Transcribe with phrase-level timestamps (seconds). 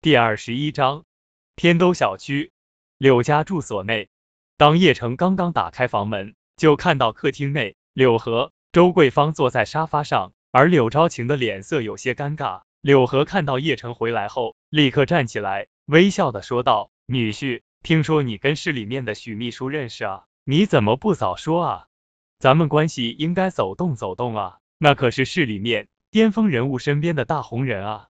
[0.00, 1.04] 第二十一章，
[1.56, 2.52] 天都小区
[2.98, 4.08] 柳家住所内，
[4.56, 12.62] 当叶城刚刚打开房门，就看到客厅内柳河、周桂芳坐在沙发上，而柳昭晴的脸色有些尴尬。
[12.80, 20.26] 柳河看到叶城回来后，立刻站起来，微笑的说道：“女婿，听说你跟市里面的许秘书认识啊？
[20.44, 21.86] 你怎么不早说啊？
[22.38, 28.06] 咱们关系应该走动走动啊，那可是市里面巅峰人物身边的大红人啊。”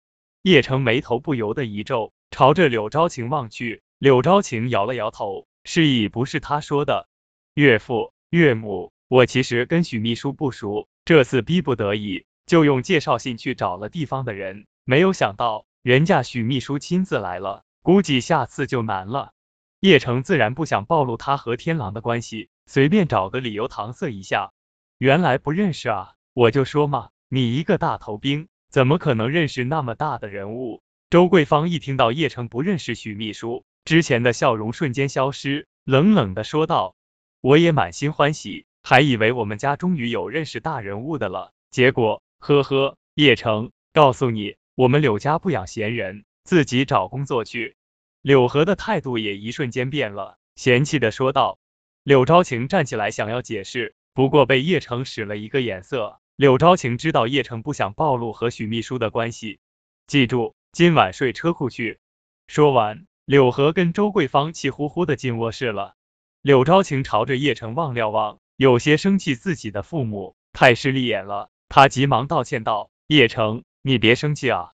[0.43, 3.81] 叶城眉头不由得一皱，朝着柳昭晴望去。
[3.97, 7.07] 柳昭晴摇了摇头，示意不是他说的。
[7.53, 14.65] 岳父、岳母，我其实跟许秘书不熟，这次逼不得已，就用介绍信去找了地方的人。
[14.83, 19.31] 没有想到，人家许秘书亲自来了，估计下次就难了。
[19.79, 24.51] 叶城自然不想暴露他和天狼的关系，随便找个理由搪塞一下。
[24.97, 28.49] 原来不认识啊，我就说嘛，你一个大头兵。
[28.73, 30.81] 怎么可能认识那么大的人物？
[31.11, 36.95] 周桂芳一听到叶城不认识许秘书，之前的笑容瞬间消失，冷冷的说道
[37.39, 47.75] ：“我也满心欢喜，还以为我们家终于有认识大人物的了，结果，呵呵，叶城，告诉你，我们柳家不养闲人，自己找工作去。”
[48.23, 51.59] 柳河的态度也一瞬间变了，嫌弃的说道。
[52.01, 56.19] 柳昭晴站起来想要解释，不过被叶城使了一个眼色。
[56.35, 59.59] 柳昭晴知道叶城不想暴露和许秘书的关系，
[60.07, 61.99] 记住今晚睡车库去。
[62.47, 65.93] 说完，柳河跟周桂芳气呼呼的进卧室了。
[66.41, 74.71] 柳昭晴朝着叶城望了望，有些生气自己的父母太势利眼了，他急忙道歉道：“叶城，你别生气啊，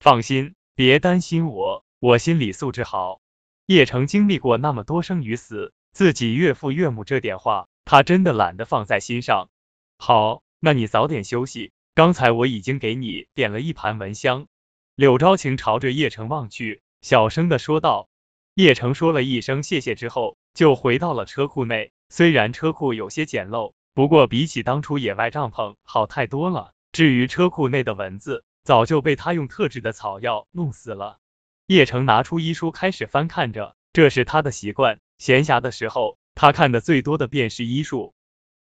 [0.00, 3.20] 放心，别担心我，我心理素质好。”
[3.66, 9.50] 叶城经历过那么多生与死，自己岳父岳母这点话，他真的懒得放在心上。
[9.98, 10.42] 好。
[10.64, 14.46] 那你早点休息，刚才我已经给你点了一盘蚊香。
[14.94, 18.08] 柳昭晴朝着叶城望去，小声的说道。
[18.54, 21.90] 叶城说了一声谢谢之后，就回到了车库内。
[22.10, 26.72] 虽然车库有些简陋，不过比起当初野外帐篷好太多了。
[26.92, 31.18] 至于车库内的蚊子，早就被他用特制的草药弄死了。
[31.66, 35.00] 叶城拿出医书开始翻看着，这是他的习惯。
[35.18, 38.14] 闲暇的时候，他看的最多的便是医术。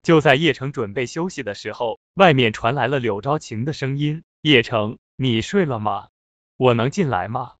[0.02, 6.08] 就在叶城准备休息的时候，外面传来了柳昭晴的声音：“叶城，你睡了吗？
[6.56, 7.54] 我能进来吗？”“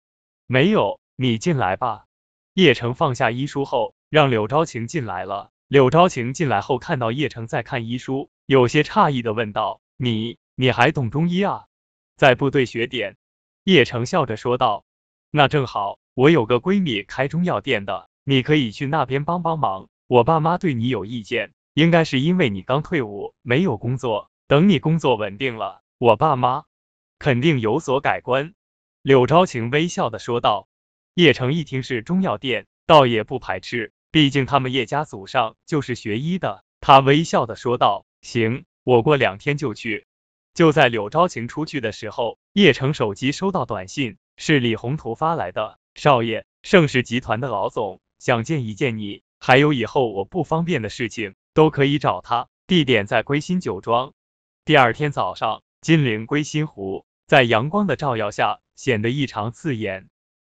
[0.48, 2.06] 没有，你进来吧。”
[2.54, 5.50] 叶城放下医书后，让柳昭晴进来了。
[5.68, 11.66] 柳昭晴进来后，看到叶城在看医书，有些诧异的问道：“你，你还懂中医啊？
[12.16, 13.16] 在部队学点？”
[13.64, 14.84] 叶城笑着说道
[15.30, 19.88] ：“那正好，我有个闺蜜开中药店的，你可以去那边帮帮忙。
[20.06, 24.30] 我爸妈对你有意见。”应该是因为你刚退伍，没有工作。
[24.46, 26.64] 等你工作稳定了，我爸妈
[27.18, 28.52] 肯定有所改观。
[29.00, 30.68] 柳昭晴微笑的说道。
[31.14, 36.64] 叶城一听是中药店，倒也不排斥，毕竟他们叶家祖上就是学医的。
[36.80, 40.06] 他微笑的说道：“行，我过两天就去。”
[40.52, 54.14] 就在柳昭晴出去的时候，叶城手机收到短信，是李宏图发来的：“少爷，盛世集团的老总想见一见你，还有以后我不方便的事情。”都可以找他，地点在归心酒庄。
[54.64, 60.08] 第二天早上，金陵归心湖在阳光的照耀下显得异常刺眼。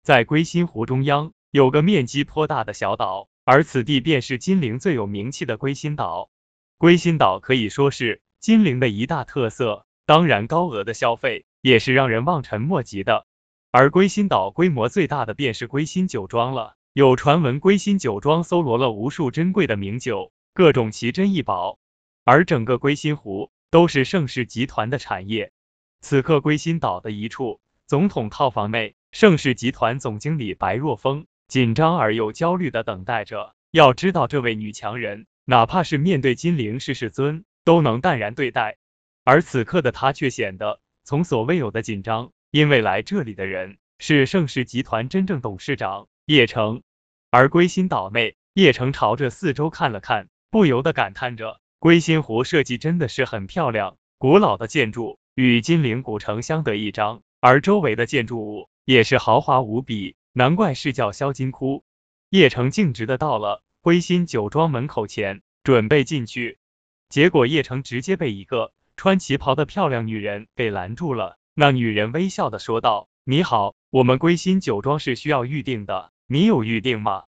[0.01, 6.29] 在归心湖中央有个面积颇大的小岛，而此地便是金陵最有名气的归心岛。
[6.77, 13.25] 归心岛可以说是金陵的一大特色，当然高额的消费也是让人望尘莫及的。
[13.71, 20.31] 而归心岛规模最大的便是归心酒庄了，有传闻归心酒庄搜罗了无数珍贵的名酒。
[20.55, 21.79] 各种奇珍异宝，
[22.25, 25.51] 而整个归心湖都是盛世集团的产业。
[25.99, 33.55] 此刻，归心岛的一处总统套房内，盛世集团总经理白若风紧张而又焦虑的等待着。
[33.71, 38.77] 要知道，这位女强人，哪怕是面对金陵世世尊，都能淡然对待，
[39.23, 46.83] 而此刻的她却显得从所未有的紧张，因为来这里的人是盛世集团真正董事长叶城。
[47.31, 50.27] 而归心岛内，叶城朝着四周看了看。
[50.53, 61.83] 不由得感叹着，归心湖设计真的是很漂亮，古老的建筑与金陵古城相得益彰，而周围的建筑物也是豪华无比，难怪是叫销金窟。
[62.29, 66.59] 叶城径直的到了归心酒庄门口前，准备进去，
[67.09, 71.39] 结果叶城直接被一个穿旗袍的漂亮女人给拦住了。
[71.55, 77.23] 那女人微笑的说道：“你好，我们归心酒庄是需要预定的，你有预定吗？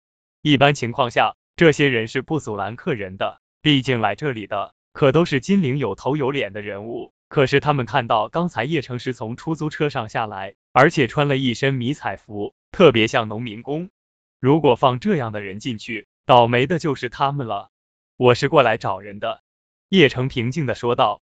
[0.41, 13.91] 一般情况下。”这些人是不阻拦客人的，毕竟来这里的可都是金陵有头有脸的人物，可是他们看到刚才叶城是从出租车上下来，而且穿了一身迷彩服，特别像农民工。
[14.39, 17.69] 如果放这样的人进去，倒霉的就是他们了。
[18.17, 19.43] 我是过来找人的，
[19.87, 21.21] 叶城平静的说道。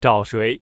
[0.00, 0.60] 找谁？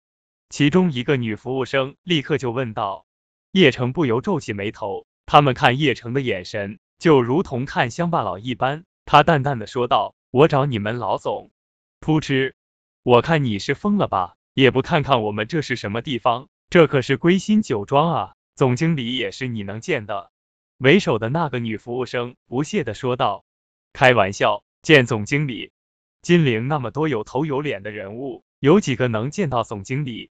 [0.49, 3.05] 其中一个女服务生立刻就问道。
[3.53, 8.85] 叶城不由皱起眉头，他们看叶城的眼神就如同看乡巴佬一般。
[9.11, 11.51] 他淡淡的说道：“我找你们老总。”
[11.99, 12.55] 噗嗤，
[13.03, 14.37] 我看你是疯了吧？
[14.53, 16.51] 也不看看我们这是什么地方？
[16.69, 18.35] 这可是归心酒庄啊！
[18.55, 20.31] 总经理也是你能见的。
[20.77, 23.47] 为首的那个女服务生不屑的说道
[23.95, 25.73] ：“开玩笑，见总经理？
[26.21, 30.31] 金陵那么多有头有脸的人物，有几个能见到总经理？”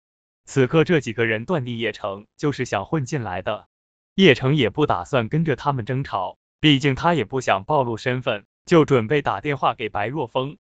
[0.49, 3.67] 此刻这几个人断定叶城就是想混进来的。
[4.15, 10.57] 叶城也不打算跟着他们争吵，毕竟他也不想暴露身份，就准备打电话给白若风。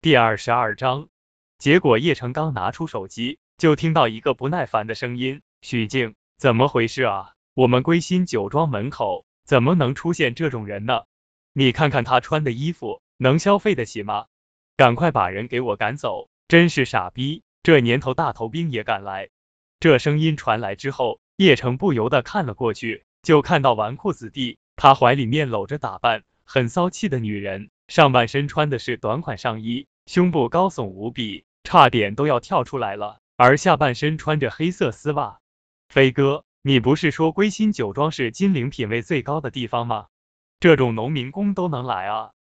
[0.00, 1.08] 第二十二章。
[1.58, 7.32] 结果叶城刚拿出手机，就听到一个不耐烦的声音：“许静，怎么回事啊？
[7.54, 11.04] 我们归心酒庄门口怎么能出现这种人呢？
[11.52, 14.26] 你看看他穿的衣服，能消费得起吗？
[14.76, 16.28] 赶快把人给我赶走！
[16.48, 19.28] 真是傻逼，这年头大头兵也敢来。”
[19.78, 31.44] 这声音传来之后，叶城不由得看了过去，就看到纨绔子弟，他怀里面搂着打扮很骚气的女人，上半身穿的是短款上衣，胸部高耸无比。
[31.66, 35.40] 差点都要跳出来了，而下半身穿着黑色丝袜。
[35.88, 40.08] 飞哥，你不是说归心酒庄是金陵品位最高的地方吗？
[40.60, 42.32] 这种农民工都能来啊？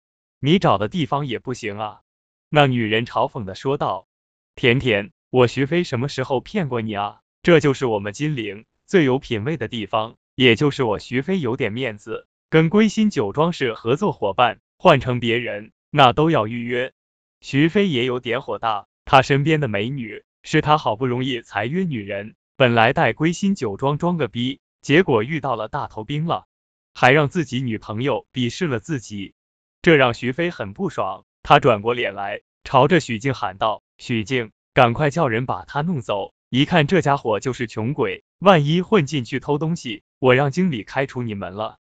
[0.40, 2.00] 你找的地方也不行啊？
[2.48, 4.08] 那女人嘲讽的说道。
[4.56, 7.20] 甜甜，我徐飞什么时候骗过你啊？
[7.44, 16.92] 这就是我们金陵最有品位的地方，也就是我徐飞有点面子，跟归心酒庄是合作伙伴，换成别人那都要预约。
[17.40, 18.88] 徐飞也有点火大。
[19.06, 26.44] 他身边的美女是他好不容易才约女人，本来带归心酒庄装个逼，结果遇到了大头兵了，
[26.92, 29.32] 还让自己女朋友鄙视了自己，
[29.80, 31.24] 这让徐飞很不爽。
[31.42, 36.34] 他转过脸来，朝着许静喊道：“许静，赶快叫人把他弄走！
[36.50, 41.78] 一看这家伙就是穷鬼，万一混进去偷东西，我让经理开除你们了。”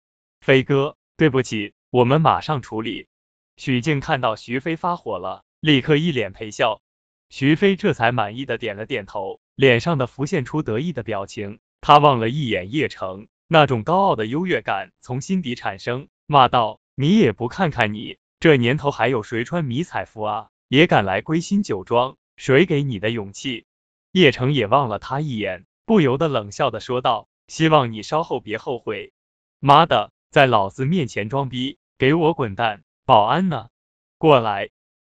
[0.46, 3.08] 飞哥，对不起，我们马上处理。
[3.56, 6.80] 许静看到徐飞发火了，立刻一脸陪笑。
[7.30, 11.58] 徐飞这才满意的点了点头，脸上的浮现出得意的表情。
[11.80, 20.50] 他望了一眼叶城，那种高傲的优越感从心底产生，骂道：“你也不看看你，这年头还有谁穿迷彩服啊？
[20.68, 22.16] 也敢来归心酒庄？
[22.36, 23.64] 谁给你的勇气？”
[24.14, 29.12] 叶城也望了他一眼，不由得冷笑的说道：“希望你稍后别后悔。”
[29.58, 32.82] 妈的，在老子面前装逼，给我滚蛋！
[33.06, 33.70] 保安呢？
[34.18, 34.68] 过来！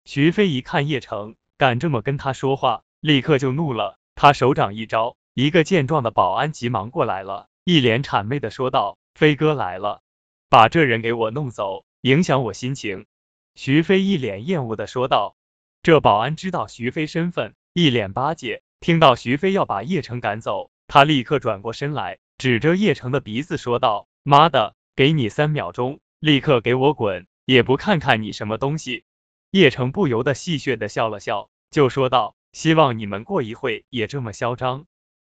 [0.04, 1.36] 徐飞一看叶城。
[1.56, 4.00] 敢这么跟他说话，立刻就怒了。
[4.16, 10.00] 他手掌一招，一个健壮的保安急忙过来了，一脸谄媚的说道：“飞哥来了，
[10.48, 13.06] 把这人给我弄走，影响我心情。”
[13.54, 15.36] 徐飞一脸厌恶的说道。
[15.84, 29.04] 这保安知道徐飞身份，一脸巴结，听到徐飞要把叶城赶走，他立刻转过身来，指着叶城的鼻子说道：“妈的，给你三秒钟，立刻给我滚，也不看看你什么东西。”
[29.50, 31.48] 叶城不由得戏谑的笑了笑。
[31.70, 34.84] 就说道：“希望你们过一会也这么嚣张。”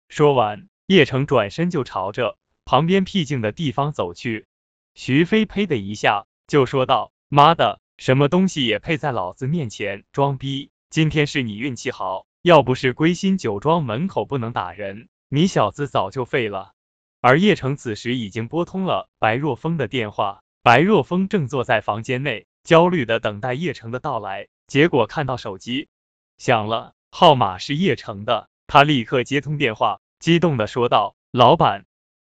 [0.10, 4.46] 说完，叶城转身就朝着旁边僻静的地方走去。
[4.94, 10.70] 徐飞呸的一下就说道：“妈的，什么东西也配在老子面前装逼？
[10.92, 16.74] 今天是你运气好，要不是归心酒庄门口不能打人，你小子早就废了。”
[17.28, 25.88] 而叶城此时已经拨通了白若风的电话，白若风正坐在房间内，焦虑的等待叶城的到来，结果看到手机。
[26.38, 31.86] 响了，号码是叶城的，他立刻接通电话，激动的说道：“老板，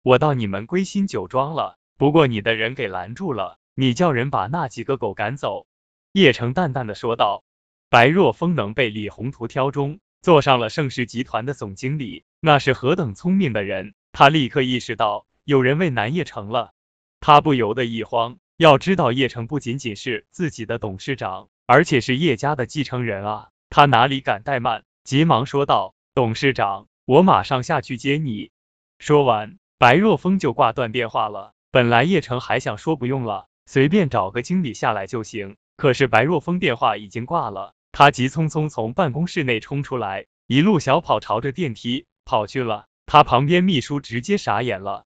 [0.04, 5.66] 我到你们归心酒庄了，不过你的人给拦住了，你叫人把那几个狗赶走。”
[6.14, 7.42] 叶城淡淡的说道
[7.90, 16.72] ：“白若风能被李宏图挑中，做上了盛世集团的总经理，那是何等聪明的人。”他立刻意识到有人为难叶城了，
[17.18, 18.38] 他不由得一慌。
[18.56, 23.48] 要知道叶城不仅仅是自己的董事长，而且是叶家的继承人啊。
[23.70, 28.52] 他哪里敢怠慢，急忙说道：“董事长，我马上下去接你。”
[29.00, 31.52] 说完，白若风就挂断电话了。
[31.72, 37.74] 本来叶城还想说不用了，随便找个经理下来就行，可是白若风电话已经挂了。
[37.90, 42.86] 他急匆匆从办公室内冲出来，一路小跑朝着电梯跑去了。
[43.06, 45.04] 他旁边秘书直接傻眼了，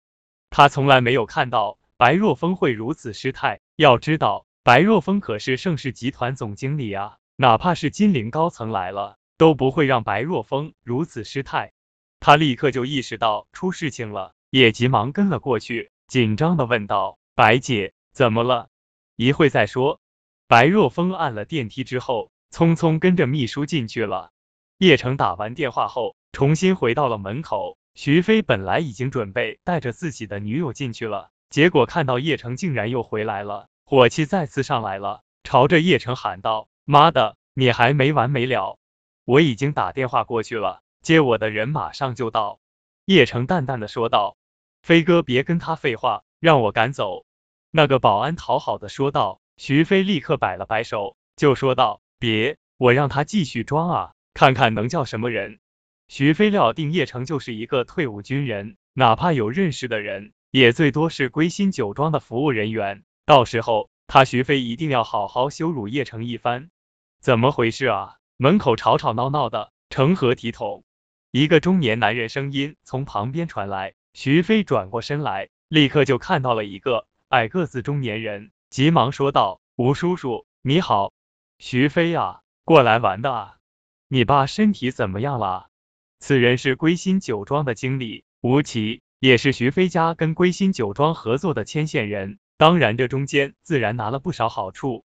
[0.50, 3.60] 他从来没有看到白若风会如此失态。
[3.76, 7.16] 要知道，白若风可是盛世集团总经理啊。
[7.36, 11.72] 哪怕是金陵高层来了，都不会让白若风如此失态。
[12.18, 18.68] 他立刻就意识到出事情了，也急忙跟了过去，紧张的问道：“白姐，怎么了？
[19.14, 20.00] 一会再说。”
[20.48, 24.32] 白若风按了电梯之后，匆匆跟着秘书进去了。
[24.78, 27.76] 叶城打完电话后，重新回到了门口。
[28.00, 38.78] 徐飞本来已经准备带着自己的女友进去了，结果看到叶城竟然又回来了，火气再次上来了，朝着叶城喊道：“妈的，你还没完没了！
[39.24, 42.60] 我已经打电话过去了。”接我的人马上就到，
[43.04, 44.36] 叶城淡淡的说道
[44.80, 47.24] ：“飞哥，别跟他废话，让我赶走。”
[47.72, 49.40] 那个保安讨好的说道。
[49.56, 55.58] 徐飞立刻摆了摆手，就说道：“别，我让他继续装啊，看看能叫什么人。”
[56.08, 63.04] 徐飞料定叶城就是一个退伍军人，哪怕有认识的人，也最多是归心酒庄的服务人员。
[63.26, 66.70] 到时候他徐飞一定要好好羞辱叶城一番。
[67.20, 68.16] 怎么回事啊？
[68.38, 70.82] 门口吵吵闹闹的，成何体统？
[71.30, 81.12] 一个中年男人声音从旁边传来，徐飞转过身来，立刻就看到了一个矮个子中年人，急忙说道：“吴叔叔，你好。”
[81.60, 83.56] 徐飞啊，过来玩的啊，
[84.08, 85.68] 你爸身体怎么样了？
[86.20, 95.04] 此人是归心酒庄的经理吴奇，也是徐飞家跟归心酒庄合作的牵线人，当然这中间自然拿了不少好处，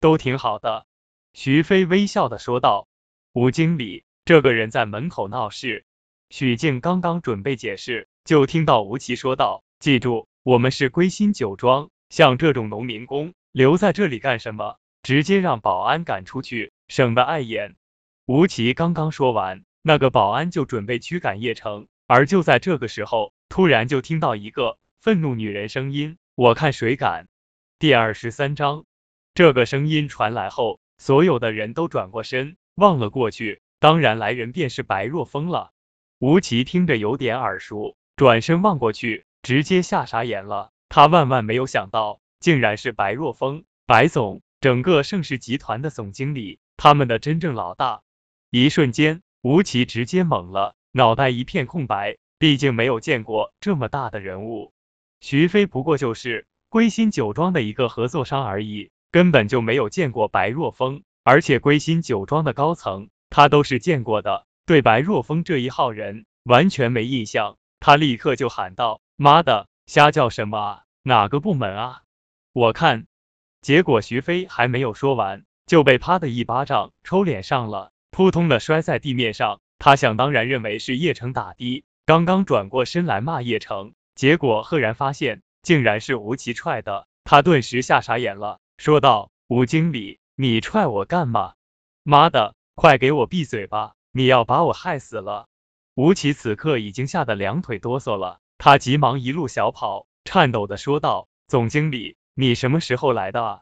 [0.00, 0.86] 都挺好的。
[1.32, 2.88] 徐飞微笑的说道
[3.32, 5.84] ：“吴经理。”这个人在门口闹事，
[6.30, 14.78] 许静刚刚准备解释，就听到吴奇说道：“记住，我们是归心酒庄，像这种农民工留在这里干什么？
[15.02, 17.76] 直接让保安赶出去，省得碍眼。”
[18.24, 27.28] 吴奇刚刚说完，那个保安就准备驱赶叶城，而就在这个时候，突然就听到一个愤怒女人声音：“我看谁敢！”
[27.78, 28.86] 第二十三章，
[29.34, 33.60] 这个声音传来后，所有的人都转过身望了过去。
[33.78, 35.70] 当然，来人便是白若风了。
[36.18, 40.70] 吴奇听着有点耳熟，转身望过去，直接吓傻眼了。
[40.88, 48.00] 他万万没有想到，竟然是白若风，白总，整个盛世集团的总经理，他们的真正老大。
[48.48, 52.16] 一瞬间，吴奇直接懵了，脑袋一片空白。
[52.38, 54.72] 毕竟没有见过这么大的人物。
[55.20, 63.10] 徐飞不过就是归心酒庄的一个合作商而已，根本就没有见过白若风，而且归心酒庄的高层。
[63.28, 67.58] 他都是见过的，对白若风这一号人完全没印象。
[67.80, 70.82] 他立刻就喊道：“妈的，瞎叫什么啊？
[71.02, 72.02] 哪个部门啊？
[72.54, 73.06] 我看……”
[73.60, 79.60] 结果徐飞还没有说完，就被啪的一巴掌抽脸上了，扑通的摔在地面上。
[79.80, 91.54] 他想当然认为是叶城打的，刚刚转过身来骂叶城，结果赫然发现竟然是吴奇踹的，他顿时吓傻眼了，说道：“吴经理，你踹我干嘛？
[92.04, 93.94] 妈的！”快给我闭嘴吧！
[94.12, 95.48] 你要把我害死了！
[95.96, 103.60] 吴奇此刻已经吓得两腿哆嗦了，他急忙一路小跑，颤抖的说道：“总经理，你什么时候来的啊？”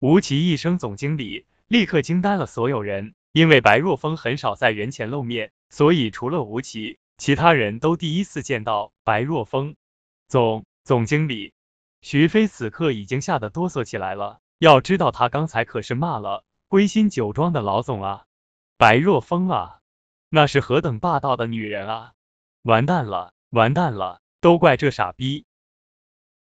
[0.00, 9.74] 吴奇一声“总经理”，立刻惊呆了所有人，因为白若风很少在人前露面，所以除了吴奇，其他人都第一次见到白若风。
[10.28, 11.54] 总总经理，
[12.02, 18.24] 徐飞此刻已经吓得哆嗦起来了，要知道他刚才可是骂了归心酒庄的老总啊！
[18.76, 19.80] 白若风啊，
[20.28, 22.12] 那是何等霸道的女人啊！
[22.62, 25.46] 完蛋了，完蛋了，都怪这傻逼！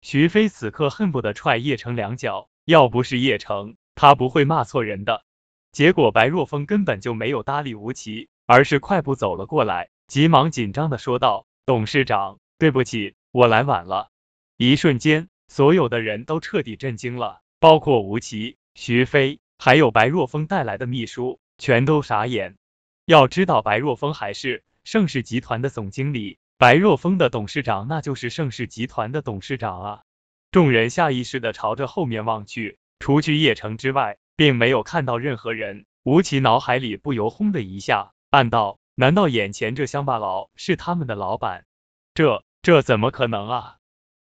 [0.00, 5.24] 徐飞此刻恨不得踹叶城两脚，要不是叶城，他不会骂错人的。
[5.72, 14.10] 结果白若风根本就没有搭理吴奇，而是快步走了过来，急忙紧张的说道：“董事长，对不起，我来晚了。”
[14.58, 21.38] 一瞬间，所有的人都彻底震惊了，包括吴奇、徐飞，还有白若风带来的秘书。
[21.62, 22.56] 全都傻眼。
[23.04, 30.02] 要知道，白若风还是盛世集团的总经理，白若风的董事长那就是盛世集团的董事长啊！
[30.50, 35.84] 众人下意识的朝着后面望去，除去叶城之外，并没有看到任何人。
[36.02, 41.66] 吴奇脑海里不由轰的一下，暗道：难道眼前这乡巴佬是他们的老板？
[42.14, 43.76] 这这怎么可能啊？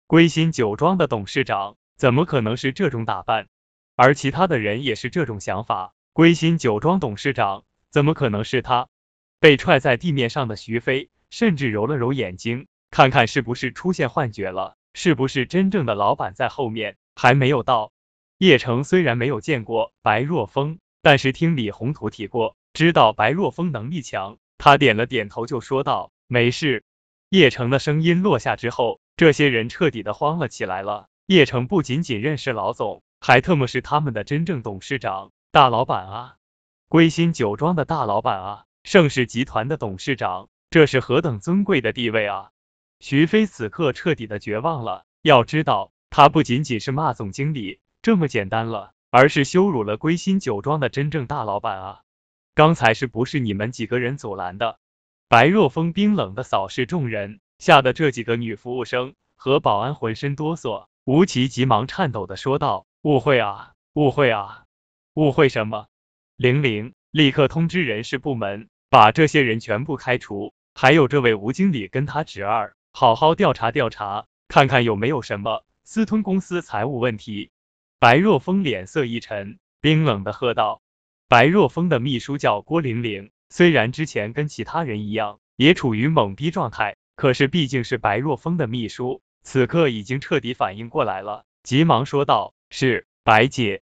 [0.07, 3.47] 归心酒庄的董事长怎么可能是这种打扮？
[3.95, 5.93] 而其他的人也是这种想法。
[6.11, 8.89] 归心酒庄董事长怎么可能是他？
[9.39, 17.93] 被踹在地面上的徐飞甚至揉了揉眼睛，看看是不是出现幻觉了，是不是真正的老板在后面还没有到。
[18.39, 24.37] 叶城虽然没有见过白若风，但是听李宏图提过，知道白若风能力强。
[24.57, 26.85] 他点了点头，就说道：“没事。”
[27.27, 31.09] 叶城的声音落下之后，这些人彻底的慌了起来了。
[31.25, 35.31] 叶城不仅仅认识老总，还特么是他们的真正董事长。
[35.51, 36.35] 大老板啊，
[36.87, 42.51] 归心酒庄的大老板啊，盛世集团的董事长，这是何等尊贵的地位啊！
[43.01, 45.03] 徐飞此刻彻底的绝望了。
[45.23, 52.01] 要知道，他不仅仅是骂总经理这么简单了，而是羞辱了归心酒庄的真正大老板啊！
[52.55, 54.79] 刚才是不是你们几个人阻拦的？
[55.27, 60.87] 白若风冰冷的扫视众人，吓得这几个女服务生和保安浑身哆嗦。
[61.03, 64.63] 吴奇急忙颤抖的说道：“误会啊，误会啊，
[65.15, 65.87] 误会什么？
[66.37, 77.51] 玲玲，立刻通知人事部门，把这些人全部开除，还有这位吴经理跟他侄儿，好好调查调查，看看有没有什么私吞公司财务问题。”
[77.99, 80.81] 白若风脸色一沉，冰冷的喝道
[81.27, 93.81] ：“白若风的秘书叫郭玲玲，虽然之前跟其他人一样，也处于懵逼状态，可是毕竟是白若风的秘书。”此刻已经彻底反应过来了，急忙说道：“是白姐，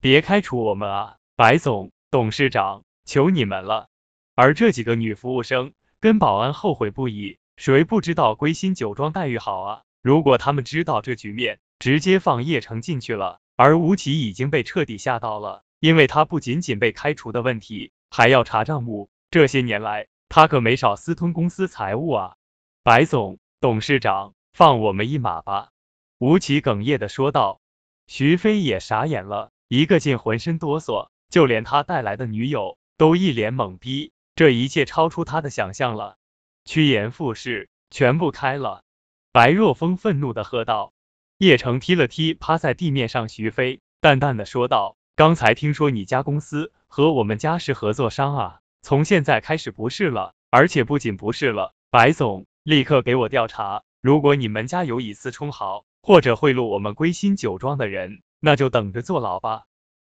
[0.00, 3.88] 别开除我们啊，白总、董事长，求你们了。”
[4.34, 9.82] 而这几个女服务生跟保安后悔不已，谁不知道归心酒庄待遇好啊？
[10.02, 13.40] 如果他们知道这局面，直接放叶城进去了。
[13.58, 19.10] 而吴奇已经被彻底吓到了，因为他不仅仅被开除的问题，还要查账目。
[19.32, 22.36] 这些年来，他可没少私吞公司财物啊！
[22.84, 24.34] 白总、董事长。
[24.52, 25.70] 放我们一马吧！
[26.18, 27.60] 吴奇哽咽的说道。
[28.06, 36.16] 徐飞也傻眼了，一个劲浑身哆嗦，就连他带来的女友都一脸懵逼，这一切超出他的想象了。
[36.64, 38.84] 趋炎附势，全部开了！
[39.32, 40.92] 白若风愤怒的喝道。
[41.38, 59.66] 叶城踢了踢趴在地面上徐飞，淡淡的说道：“刚才听说你家公司和我们家是合作商啊，从现在开始不是了，而且不仅不是了，白总，立刻给我调查！”如果你们家有以次充好，或者贿赂我们归心酒庄的人，那就等着坐牢吧。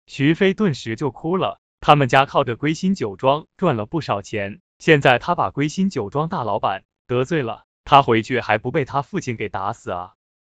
[0.07, 10.13] 徐飞顿时就哭了，他们家靠着归心酒庄赚了不少钱，现在他把归心酒庄大老板得罪了，他回去还不被他父亲给打死啊？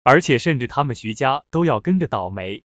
[0.10, 2.64] 而且甚至他们徐家都要跟着倒霉。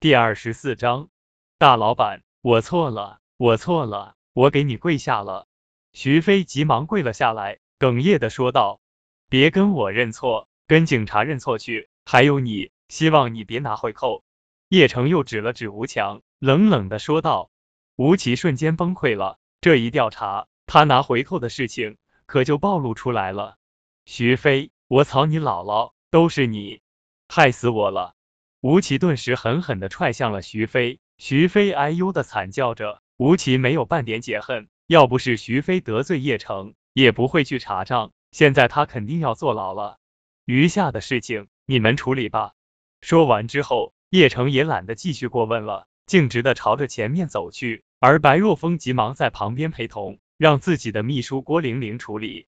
[0.00, 1.10] 第二十四章，
[1.58, 5.46] 大老板，我错了，我错了，我给你跪下了。
[5.92, 8.80] 徐飞急忙跪了下来，哽咽的说道。
[9.28, 11.90] 别跟我认错，跟警察认错去。
[12.06, 14.24] 还有你，希望你别拿回扣。
[14.70, 17.50] 叶城又指了指吴强，冷冷的说道。
[17.96, 23.58] 吴奇瞬间崩溃了，这一调查，他拿回扣的事情可就暴露出来了。
[24.06, 26.80] 徐飞，我操你姥姥，都是你，
[27.28, 28.14] 害死我了！
[28.60, 33.02] 吴奇顿时狠狠的踹向了徐飞，徐飞哎呦的惨叫着。
[33.16, 38.12] 吴奇没有半点解恨，要不是徐飞得罪叶城，也不会去查账。
[38.30, 39.98] 现在他肯定要坐牢了，
[40.44, 42.52] 余下的事情你们处理吧。
[43.00, 47.84] 说完之后，叶城也懒得继续过问了，径直的朝着前面走去。
[47.98, 52.46] 而白若风急忙在旁边陪同，让自己的秘书郭玲玲处理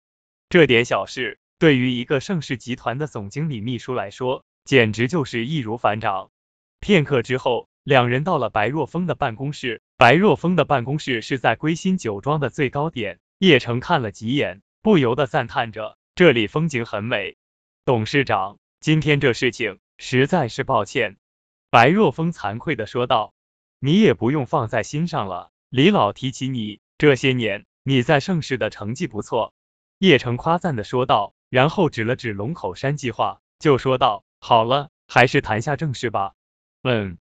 [0.51, 1.39] 这点小事。
[1.59, 6.31] 对于一个盛世集团的总经理秘书来说，简直就是易如反掌。
[6.81, 9.83] 片刻之后，两人到了白若风的办公室。
[9.97, 13.19] 白若风的办公室是在归心酒庄的最高点。
[13.39, 14.63] 叶城看了几眼。
[14.81, 17.37] 不由得赞叹着，这里风景很美。
[17.85, 21.17] 董事长，今天这事情实在是抱歉。
[21.69, 23.35] 白若风惭愧的说道。
[23.81, 29.53] 你也不用放在心上了，李老提起你，这些年你在盛世的成绩不错。
[29.99, 36.35] 叶城夸赞的说道，然后指了指龙口山计划，就说道，好了，还是谈下正事吧。
[36.83, 37.19] 嗯。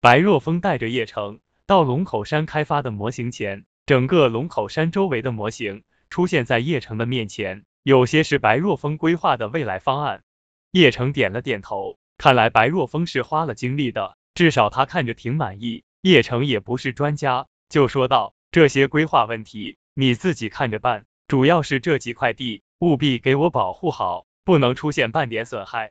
[0.00, 5.82] 白若风带着叶城到龙口山开发的模型前，整个龙口山周围的模型。
[6.08, 10.22] 出现在叶城的面前，有些是白若风规划的未来方案。
[10.70, 15.82] 叶城点了点头，看来白若风是花了精力的，至少他看着挺满意。
[16.00, 25.90] 叶城也不是专家，就说道：“这些规划问题你自己看着办，主要是这几块地务必给我保护好，不能出现半点损害。”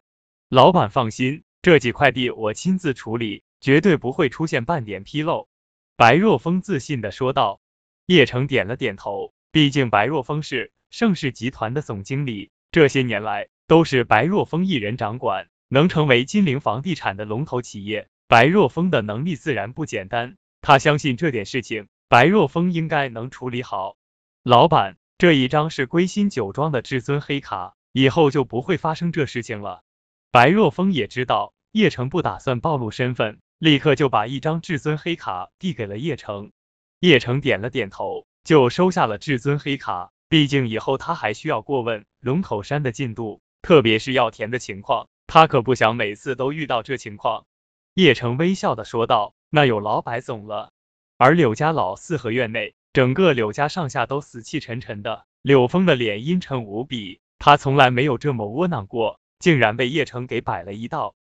[0.49, 5.49] 老板放心，这几块地我亲自处理，绝对不会出现半点纰漏。
[5.97, 7.59] 白若风自信的说道。
[8.05, 9.33] 叶城点了点头。
[9.51, 20.37] 毕竟白若风是盛世集团的总经理，这些年来都是白若风一人掌管，能成为金陵房地产的龙头企业，白若风的能力自然不简单。
[20.61, 23.97] 他相信这点事情，白若风应该能处理好。
[24.43, 29.83] 老板，这一张是归心酒庄的至尊黑卡，以后就不会发生这事情了。
[30.31, 36.51] 白若风也知道叶城不打算暴露身份，立刻就把一张至尊黑卡递给了叶城。
[36.99, 38.25] 叶城点了点头。
[38.43, 47.45] 就收下了至尊黑卡，毕竟以后他还需要过问龙口山的进度，特别是要田的情况，他可不想每次都遇到这情况。
[47.93, 50.71] 叶城微笑的说道：“那有劳白总了。”
[51.19, 55.25] 而柳家老四合院内，整个柳家上下都死气沉沉的。
[55.41, 61.15] 柳峰的脸阴沉无比，他从来没有这么窝囊过，竟然被叶城给摆了一道。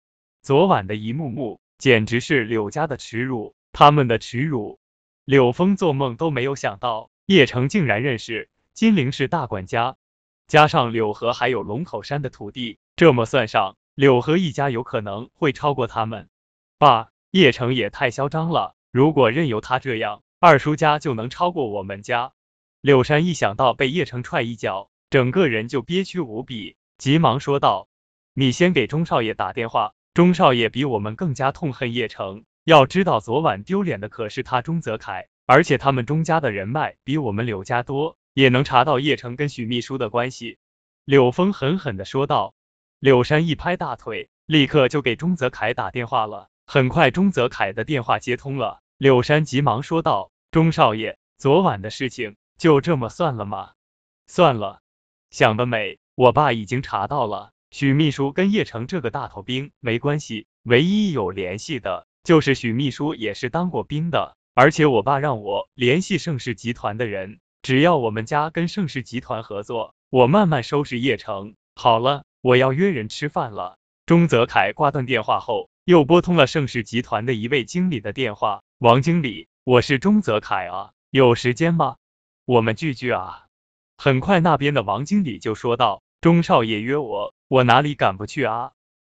[0.42, 4.80] 昨晚的一幕幕，简直是柳家的耻辱，他们的耻辱。
[5.26, 9.96] 柳峰做梦都没有想到，叶城竟然认识金陵市大管家，
[10.48, 16.28] 加上柳河还有龙口山的土地，这么算上，柳河一家有可能会超过他们。
[16.78, 22.34] 爸，叶城也太嚣张了，如果任由他这样，二叔家就能超过我们家。
[22.82, 27.88] 柳山一想到被叶城踹一脚，整个人就憋屈无比，急忙说道
[28.36, 29.94] ：“你先给钟少爷打电话。
[30.14, 40.58] 钟少爷比我们更加痛恨叶城，要知道昨晚丢脸的可是他钟泽凯，而且他们钟家的人脉比我们柳家多，也能查到叶城跟许秘书的关系。”
[41.06, 42.54] 柳峰狠狠的说道。
[43.00, 46.48] 柳山一拍大腿，立刻就给钟泽凯打电话了。
[46.66, 53.72] 很快，钟泽凯的电话接通了，柳山急忙说道：“钟少爷，昨晚的事情。”就这么算了吗？
[54.28, 54.80] 算了，
[55.32, 56.00] 想得美！
[56.16, 71.56] 我爸已经查到了，许秘书跟叶城这个大头兵没关系，唯一有联系的就是许秘书也是当过兵的，而且我爸让我联系盛世集团的人，只要我们家跟盛世集团合作，我慢慢收拾叶城。
[71.74, 73.80] 好了，我要约人吃饭了。
[74.06, 78.62] 钟泽凯挂断电话后，又拨通了盛世集团的一位经理的电话。
[78.78, 81.96] 王经理，我是钟泽凯啊，有时间吗？
[82.46, 83.46] 我们聚聚啊！
[83.98, 88.72] 很快，那边的王经理就说道：“钟少爷约我，我哪里敢不去啊？”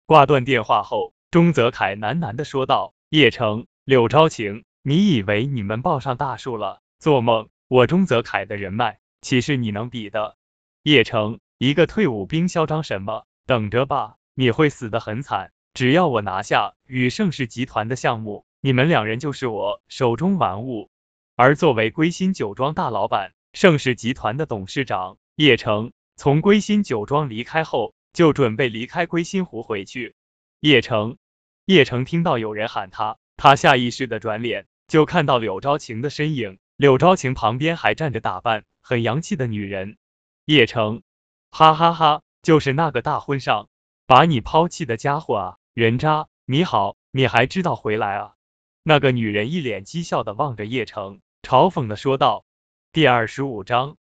[0.06, 6.80] 挂断电话后，钟泽凯喃喃的说道：“叶城、柳昭晴，你以为你们抱上大树了？
[6.98, 7.48] 做梦！
[7.68, 10.36] 我钟泽凯的人脉，岂是你能比的？
[10.82, 13.24] 叶城，一个退伍兵，嚣张什么？
[13.46, 15.52] 等着吧，你会死得很惨！
[15.72, 20.90] 只要我拿下与盛世集团的项目，你们两人就是我手中玩物。”
[21.38, 30.14] 而作为归心酒庄大老板、盛世集团的董事长叶城，从归心酒庄离开后，就准备离开归心湖回去。
[30.60, 31.18] 叶城，
[31.66, 36.58] 叶城听到有人喊他，他下意识的转脸，就看到柳昭晴的身影。
[36.76, 39.98] 柳昭晴旁边还站着打扮很洋气的女人。
[40.44, 41.02] 叶城，
[41.50, 43.68] 哈哈哈，就是那个大婚上
[44.06, 46.28] 把你抛弃的家伙啊，人渣！
[46.46, 48.34] 你好，你还知道回来啊？
[48.82, 51.20] 那个女人一脸讥笑的望着叶城。
[51.42, 52.44] 嘲讽的说道
[52.92, 53.96] ：“第二十五章，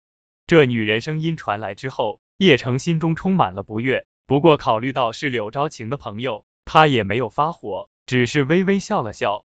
[0.46, 4.06] 这女人声音传来之后，叶城心中充满了不悦。
[4.26, 9.44] 不过考虑到是柳昭晴的朋友，他也没有发火，只是微微笑了笑。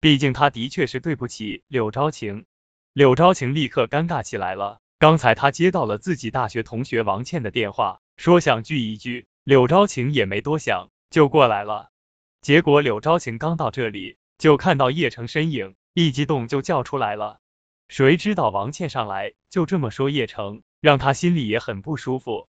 [0.00, 2.46] 毕竟他的确是对不起柳昭晴。
[2.92, 4.80] 柳昭晴立刻尴尬起来了。
[4.98, 9.26] 刚才他接到了自己大学同学王倩的电话，说想聚一聚。
[9.44, 11.90] 柳昭晴也没多想，就过来了。
[12.40, 17.38] 结果柳昭晴刚到这里，就看到叶城身影，一激动就叫出来了。
[17.88, 22.48] 谁知道王倩上来就这么说叶城，让他心里也很不舒服。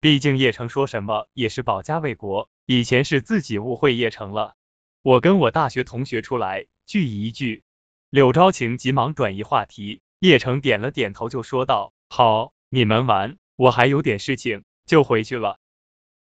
[0.00, 4.54] 毕竟叶城说什么也是保家卫国，以前是自己误会叶城了。
[5.02, 7.62] 我跟我大学同学出来聚一聚。
[8.10, 15.58] 柳昭晴急忙转移话题，叶城点了点头就说道：“好，你们玩，我还有点事情，就回去了。”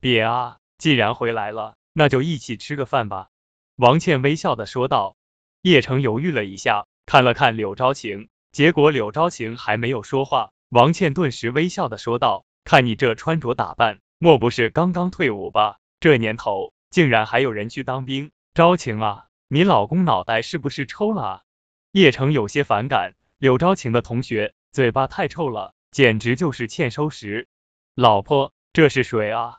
[0.00, 3.28] 别啊，既然回来了，那就一起吃个饭吧。
[3.76, 5.16] 王倩微笑的说道。
[5.62, 8.30] 叶城犹豫了一下，看了看柳昭晴。
[8.50, 15.80] 结果柳昭晴还没有说话，王倩顿时微笑的说道：“看你这穿着打扮，莫不是刚刚退伍吧？
[15.98, 21.42] 这年头竟然还有人去当兵，昭晴啊，你老公脑袋是不是抽了啊？”
[21.90, 27.48] 叶城有些反感，柳昭晴的同学嘴巴太臭了，简直就是欠收拾。
[27.96, 29.58] 老婆，这是谁啊？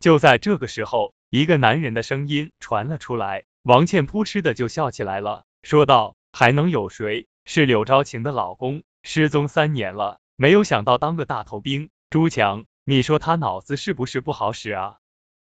[0.00, 11.88] 就在这个时候，一个男人的声音传了出来，王倩扑哧的就笑起来了，说道：“还能有谁？”是柳昭晴的老公，失踪三年了，没有想到当个大头兵。
[12.10, 14.98] 朱强，你说他脑子是不是不好使啊？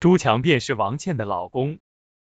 [0.00, 1.78] 朱强便是王倩的老公。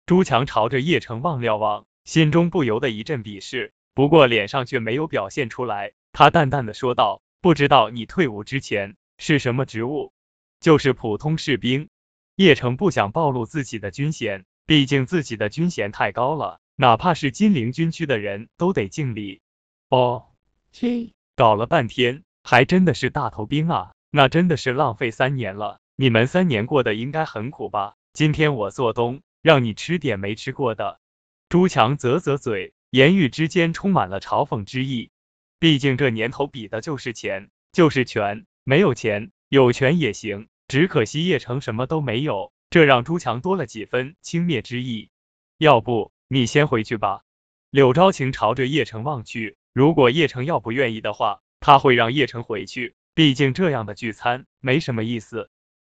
[0.06, 5.92] 朱强朝着叶城望了望，心中不由得一阵鄙视，不过脸上却没有表现出来。
[6.12, 10.12] 他淡淡的说道：“不知道你退伍之前是什么职务？
[10.58, 11.90] 就是普通士兵。”
[12.36, 19.42] 叶城不想暴露自己的军衔，毕竟自己的军衔太高了，哪怕是金陵军区的人都得敬礼。
[19.90, 20.26] 哦，
[20.72, 23.92] 嘿搞了半天，还真的是大头兵啊！
[24.10, 25.80] 那真的是浪费三年了。
[25.96, 27.94] 你们三年过得应该很苦吧？
[28.12, 31.00] 今天我做东，让你吃点没吃过的。
[31.48, 35.10] 朱强啧啧嘴，言语之间充满了嘲讽之意。
[35.58, 38.44] 毕竟这年头比的就是钱，就是权。
[38.62, 40.48] 没有钱，有权也行。
[40.68, 45.08] 只可惜叶城什么都没有，这让朱强多了几分轻蔑之意。
[45.56, 47.22] 要不你先回去吧。
[47.70, 49.56] 柳昭晴朝着叶城望去。
[49.72, 52.94] 如果叶城要不愿意的话，他会让叶城回去。
[53.14, 55.48] 毕竟这样的聚餐没什么意思。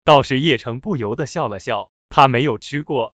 [0.03, 3.13] 倒是叶城不由得笑了笑，他没有吃过。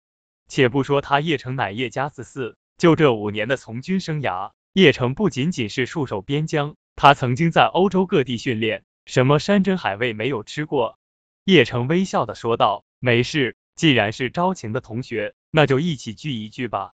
[0.48, 11.00] 且不说他叶城乃叶家子嗣，就这五年的从军生涯，叶城不仅仅是戍守边疆，他曾经在欧洲各地训练，什么山珍海味没有吃过。
[11.46, 16.92] 叶城微笑的说道：“没事，既然是招情的同学，那就一起聚一聚吧。”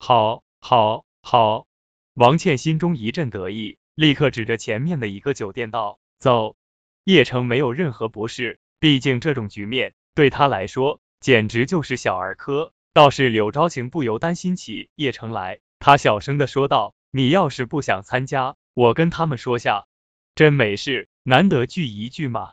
[0.00, 1.66] 好，好，好。
[2.14, 6.56] 王倩心中一阵得意，立刻指着前面的一个酒店道：“走。”
[7.04, 12.72] 叶城没有任何不适，毕竟这种局面对他来说简直就是小儿科。
[12.94, 19.86] 倒是柳昭晴不由担心起叶城来，他小声的说道：“你要是不想参加，我跟他们说下。”
[20.34, 22.52] 真没事，难得聚一聚嘛。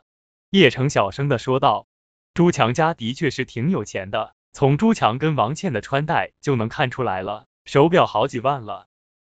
[0.50, 1.88] 叶城小声的说道
[2.34, 8.88] ：“朱强家的确是挺有钱的，从朱强跟王倩的穿戴就能看出来了，手表好几万了。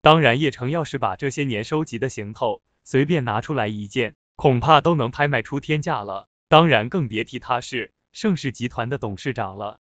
[0.04, 6.28] 当然，叶城要是把这些年收集的行头随便拿出来一件，恐怕都能拍卖出天价了。
[6.46, 9.78] 当然，更别提他是盛世集团的董事长了。”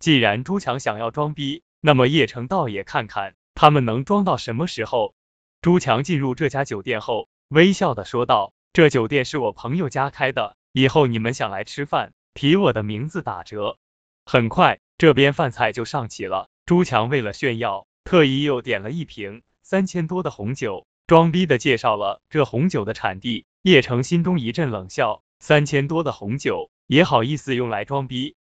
[0.00, 5.14] 既然朱强想要装逼，那么叶城倒也看看他们能装到什么时候。
[5.60, 13.76] 朱强进入这家酒店后，微笑的说道：“这酒店是我朋友家开的，以后你们想来吃饭，提我的名字打折。”
[14.24, 16.48] 很快，这边饭菜就上齐了。
[16.64, 23.46] 朱强为了炫耀，特意又点了一瓶三千多的红酒，装逼的介绍了这红酒的产地。
[23.62, 28.36] 叶城心中一阵冷笑：三千多的红酒也好意思用来装逼？